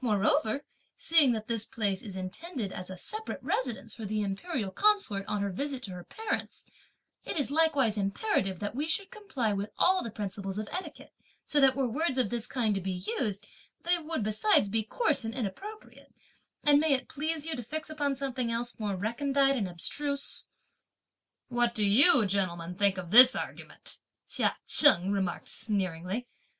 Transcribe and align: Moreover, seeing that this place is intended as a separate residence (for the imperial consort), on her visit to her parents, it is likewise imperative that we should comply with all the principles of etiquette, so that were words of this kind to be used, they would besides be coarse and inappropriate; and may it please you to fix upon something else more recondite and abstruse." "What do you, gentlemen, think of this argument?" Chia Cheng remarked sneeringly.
Moreover, 0.00 0.62
seeing 0.96 1.32
that 1.32 1.48
this 1.48 1.64
place 1.64 2.00
is 2.00 2.14
intended 2.14 2.70
as 2.70 2.90
a 2.90 2.96
separate 2.96 3.42
residence 3.42 3.92
(for 3.92 4.04
the 4.04 4.22
imperial 4.22 4.70
consort), 4.70 5.24
on 5.26 5.42
her 5.42 5.50
visit 5.50 5.82
to 5.82 5.90
her 5.94 6.04
parents, 6.04 6.64
it 7.24 7.36
is 7.36 7.50
likewise 7.50 7.98
imperative 7.98 8.60
that 8.60 8.76
we 8.76 8.86
should 8.86 9.10
comply 9.10 9.52
with 9.52 9.72
all 9.76 10.00
the 10.00 10.12
principles 10.12 10.58
of 10.58 10.68
etiquette, 10.70 11.12
so 11.44 11.60
that 11.60 11.74
were 11.74 11.88
words 11.88 12.18
of 12.18 12.30
this 12.30 12.46
kind 12.46 12.76
to 12.76 12.80
be 12.80 13.04
used, 13.18 13.44
they 13.82 13.98
would 13.98 14.22
besides 14.22 14.68
be 14.68 14.84
coarse 14.84 15.24
and 15.24 15.34
inappropriate; 15.34 16.14
and 16.62 16.78
may 16.78 16.92
it 16.94 17.08
please 17.08 17.44
you 17.44 17.56
to 17.56 17.62
fix 17.64 17.90
upon 17.90 18.14
something 18.14 18.52
else 18.52 18.78
more 18.78 18.94
recondite 18.94 19.56
and 19.56 19.66
abstruse." 19.68 20.46
"What 21.48 21.74
do 21.74 21.84
you, 21.84 22.26
gentlemen, 22.26 22.76
think 22.76 22.96
of 22.96 23.10
this 23.10 23.34
argument?" 23.34 23.98
Chia 24.28 24.56
Cheng 24.68 25.10
remarked 25.10 25.48
sneeringly. 25.48 26.28